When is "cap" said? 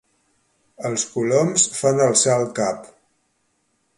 2.61-2.91